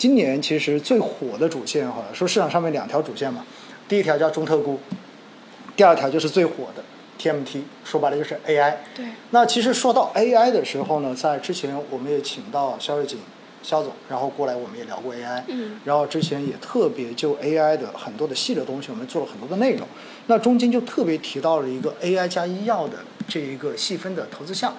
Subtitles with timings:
[0.00, 3.44] 今年其实最火的主线哈，说市场上面两条主线嘛，
[3.86, 4.80] 第一条叫中特估，
[5.76, 6.82] 第二条就是最火的
[7.20, 8.76] TMT，说白了就是 AI。
[8.94, 9.04] 对。
[9.28, 13.18] 那其实说到 AI 的时候呢，在之前我们也请到肖瑞锦
[13.62, 19.86] 肖总，然后过来我们也聊过 AI，嗯，然后之前也特别就 AI 的很多的细的东西，我们做了很多的内容。
[20.28, 24.74] 那中间就特别提到了一个 AI 加医药的这一个细分的投资项。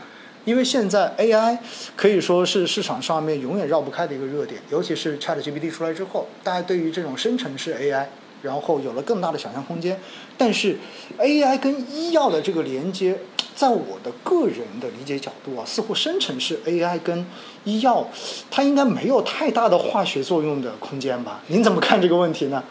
[0.46, 1.58] 因为现在 AI
[1.96, 8.06] 可以说是市场上面永远绕不开的一个热点，尤其是 ChatGPT 出来之后，大家对于这种生成式 AI，
[8.42, 10.00] 然后有了更大的想象空间。
[10.38, 10.78] 但是
[11.20, 13.20] AI 跟医药的这个连接，
[13.56, 17.24] 在我的个人的理解角度啊，似乎生成式 AI 跟
[17.64, 18.08] 医药，
[18.50, 21.42] 它应该没有太大的化学作用的空间吧？
[21.48, 22.64] 您怎么看这个问题呢？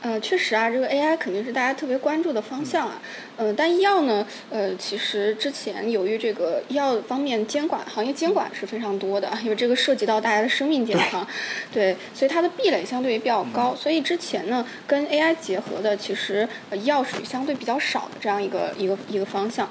[0.00, 3.02] 呃，确实啊，这个 AI 肯定是大家特别关注的方向啊。
[3.36, 11.26] 嗯，但医药呢，呃，其实之前由于这个医药方面监管，行业监管是非常多的，因为这个涉及到大家的生命健康，
[11.72, 13.74] 对，所以它的壁垒相对于比较高。
[13.76, 19.68] 所以之前呢，跟 AI 结合的，其实医药属于相对比较少的这样一个一个一个方向。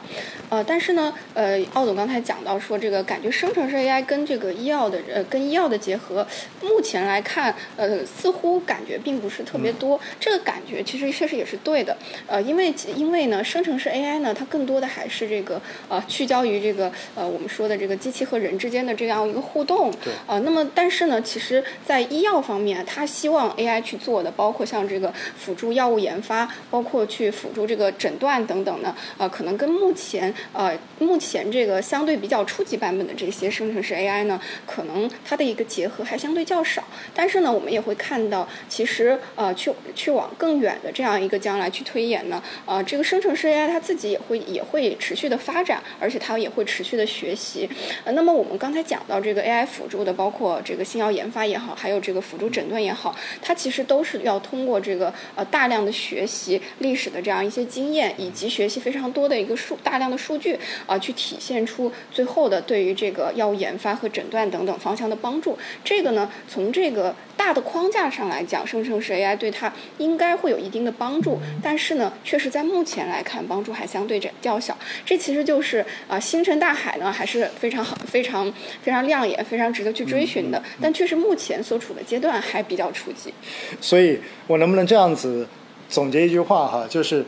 [0.49, 6.25] 呃，但是呢，呃，奥总刚才讲到说，这个感觉生成式 AI 跟这个医药的呃跟医药的结合，
[6.61, 9.99] 目前来看，呃，似乎感觉并不是特别多。
[10.19, 40.06] 这个感觉其实确实也是对的，呃，因为因为呢，生成式 AI 呢，它更多的还是这个呃聚焦于这个呃我们说的这个机器和人之间的这样一个互动，对，呃，那么但是呢，其实在医药方面，它希望 AI 去做的，包括像这个辅助药物研发，包括去辅助这个诊断等等呢，呃，可能跟目前呃目前这个相对比较初级版本的这些生成式 AI 呢，可能它的一个结合还相对较少，但是呢，我们也会看到，其实呃去去。
[40.07, 47.69] 去往更远的这样一个将来去推演呢，呃，这个生成式 AI 它自己也会也会持续的发展，而且它也会持续的学习。
[48.05, 65.57] 呃，那么我们刚才讲到这个 AI 辅助的，包括这个新药研发也好，还有这个辅助诊断也好，它其实都是要通过这个呃大量的学习历史的这样一些经验，以及学习非常多的一个数大量的数据啊，去体现出最后的对于这个药物研发和诊断等等方向的帮助。
[65.83, 69.73] 这个呢，从这个大的框架上来讲，生成式 AI 对它。
[69.97, 74.77] 应该会有一定的帮助，但是呢，确实在目前来看，帮助还相对较小。
[75.05, 80.61] 这其实就是啊，星辰大海呢，还是非常好、非常非常亮眼、非常值得去追寻的。
[80.81, 83.33] 但确实目前所处的阶段还比较初级。
[83.81, 85.47] 所以我能不能这样子
[85.89, 87.25] 总结一句话哈，就是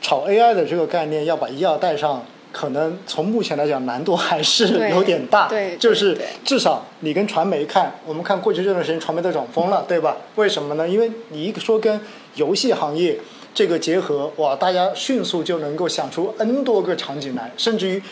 [0.00, 2.24] 炒 AI 的这个概念要把医药带上。
[2.52, 5.48] 可能从目前来讲，难度还是有点大。
[5.48, 10.18] 对，就是至少你跟传媒看，我们看过去这段时间传媒都涨疯了，对吧？
[10.36, 10.86] 为什么呢？
[10.88, 12.00] 因为你一说跟
[12.34, 13.18] 游戏行业
[13.54, 18.02] 这个结合，哇，大家迅速就能够想出 N 多个场景来，甚至于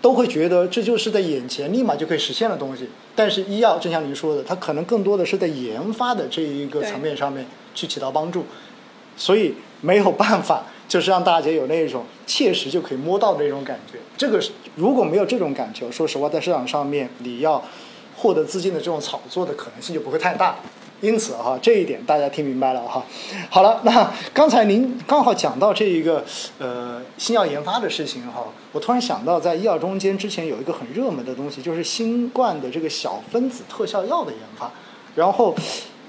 [0.00, 2.88] 都会觉得这就是在眼前立马就可以实现的东西。
[3.16, 7.44] 但是医药，正像您说的，它可能更多的是在研发的这一个层面上面
[7.74, 8.46] 去起到帮助，
[9.16, 10.64] 所以没有办法。
[10.88, 13.98] 就是让大家有那种切实就可以摸到的那种感觉。
[14.16, 14.42] 这个
[14.74, 17.62] 如果没有这种感觉，说实话，在市场上面你要
[18.16, 20.56] 获得资金的这种炒作的可能性就不会太大。
[21.00, 23.04] 因此哈，这一点大家听明白了哈。
[23.50, 26.24] 好了，那刚才您刚好讲到这一个
[26.58, 34.72] 呃新药研发的事情哈，我突然想到，在医药中间之前有一个很热门的东西，就是新冠的这个小分子特效药的研发，
[35.14, 35.54] 然后。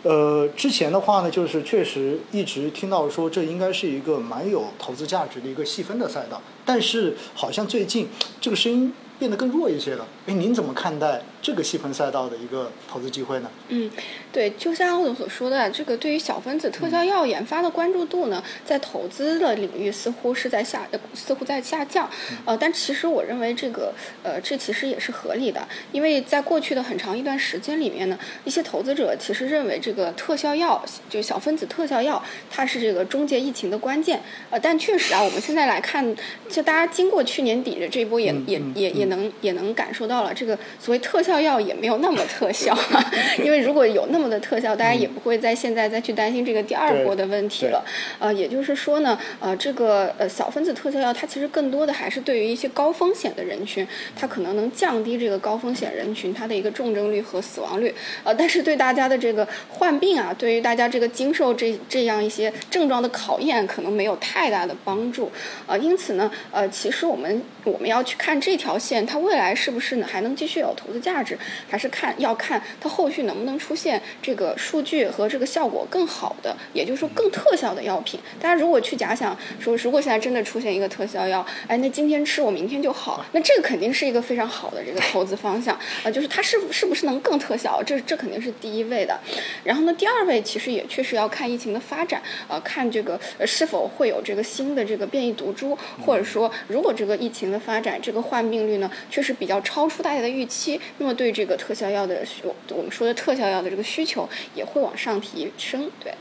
[0.04, 8.08] 呃，之前的话呢，就是确实一直听到说这应该是一个蛮有投资价值的一个细分的赛道，但是好像最近
[8.40, 10.08] 这个声音变得更弱一些了。
[10.26, 11.22] 哎，您怎么看待？
[11.42, 13.50] 这个细分赛道的一个投资机会呢？
[13.70, 13.90] 嗯，
[14.32, 22.10] 对，就像我所说的，这个对于小分子特效药研发的关注度呢，在投资的领域似乎是在下，似乎在下降。
[22.44, 34.22] 呃，但其实我认为这个，呃，这其实也是合理的，因为在过去的很长一段时间里面呢，一些投资者其实认为这个特效药，就小分子特效药，它是这个终结疫情的关键。
[34.50, 36.14] 呃，但确实啊，我们现在来看，
[36.50, 41.29] 就大家经过去年底的这一波，也也也也能也能感受到了，这个所谓特效。
[41.30, 42.76] 特效也没有那么特效，
[43.46, 47.86] 因为如果有那么的特效，大家也不会在现在再去担心这个第二波的问题了。
[48.18, 57.94] 呃，也就是说呢，呃，这个呃小分子特效药，它其实更多的还是对于一些高风险的人群，它可能能降低这个高风险人群它的一个重症率和死亡率。
[58.24, 65.32] 呃，但是对大家的这个患病啊，对于大家这个经受这这样一些症状的考验，可能没有太大的帮助。
[65.68, 71.19] 呃，因此呢，呃，其实我们我们要去看这条线，它未来是不是呢还能继续有投资价？
[71.24, 71.38] 值，
[71.70, 78.20] 还是看要看它后续能不能出现这个数据和这个效果更好的，也就是说更特效的药品。
[78.40, 89.20] 大家如果去假想说，如果现在真的出现一个特效药，哎，那今天吃我明天就好，那这个肯定是一个非常好的这个投资方向啊，就是它是是不是能更特效，这这肯定是第一位的。
[89.64, 106.14] 然后呢，第二位其实也确实要看疫情的发展，呃，看这个是否会有这个新的这个变异毒株，或者说如果这个疫情的发展，这个患病率呢确实比较超出大家的预期，那么对这个特效药的需，我们说的特效药的这个需求也会往上提升，对。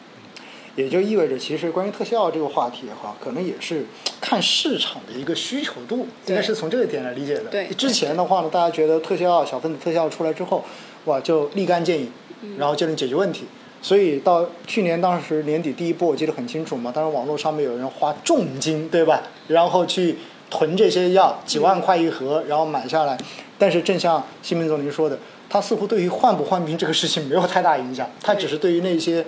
[0.77, 3.85] 也就意味着，其实关于特效药这个话题哈，可能也是
[4.21, 7.47] 看市场的一个需求度，应该是从这个点来理解的。
[7.47, 7.67] 对。
[7.77, 10.65] 之前的话呢，大家觉得特效药、小分子特效药出来之后，
[11.07, 12.13] 哇，就立竿见影，
[12.59, 13.47] 然后就能解决问题。
[13.83, 16.93] 所以到去年当时年底第一波，我记得很清楚嘛。
[16.93, 19.23] 当时网络上面有人花重金，对吧？
[19.49, 20.17] 然后去
[20.51, 23.17] 囤这些药，几万块一盒，然后买下来。
[23.59, 25.19] 但是正像新民总理说的，
[25.49, 29.25] 他似乎对于患不患病这个事情没有太大影响，他只是对于那些。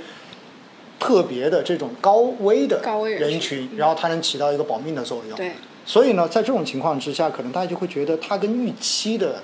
[1.03, 2.79] 特别的这种高危的
[3.19, 5.35] 人群，然后它能起到一个保命的作用。
[5.35, 5.53] 对。
[5.87, 9.43] 所以呢，在这种情况之下，可能大家就会觉得它跟预期的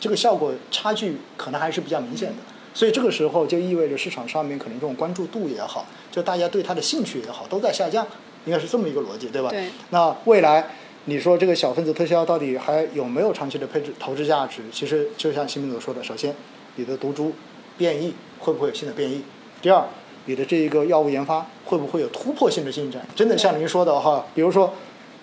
[0.00, 2.38] 这个效果差距可能还是比较明显的。
[2.74, 8.04] 所以这个时候就意味着市场上面可能这种关注度也好，就大家对它的兴趣也好，都在下降，
[8.44, 9.50] 应该是这么一个逻辑，对吧？
[9.50, 9.68] 对。
[9.90, 10.68] 那未来
[11.08, 14.60] 你说这个小分子特效到底还有没有长期的配置投资价值？
[14.70, 16.34] 其实就像新民所说的，首先
[16.76, 17.32] 你的毒株
[17.78, 19.22] 变异会不会有新的变异？
[19.62, 19.82] 第二。
[20.26, 23.00] 你的这一个药物研发会不会有突破性的进展？
[23.16, 24.70] 真的像您说的哈，比如说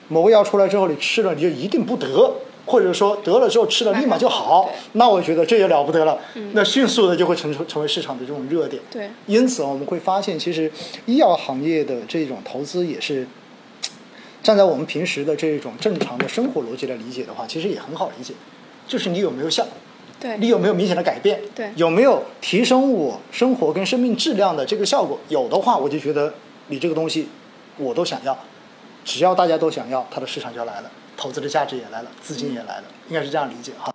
[0.08, 2.34] 某个药出来之后，你吃了你就一定不得，
[2.66, 6.18] 或者说得了之后吃了立马就好，那我觉得这也了不得了。
[6.54, 8.82] 那迅速的就会成成为市场的这种热点。
[8.90, 9.08] 对。
[9.28, 10.72] 因此我们会发现，其实
[11.06, 13.28] 医药行业的这种投资也是
[14.46, 18.32] 站在我们平时的这种正常的生活逻辑来理解的话，其实也很好理解，
[18.88, 19.66] 就是你有没有效。
[20.20, 21.42] 对你有没有明显的改变？
[21.56, 25.20] 对，有没有提升我生活跟生命质量的这个效果？
[25.30, 26.32] 有的话，我就觉得
[26.68, 27.28] 你这个东西
[27.80, 28.38] 我都想要。
[29.04, 33.95] 只要大家都想要，它的市场就来了，投资的价值也来了，资金也来了，应该是这样理解哈。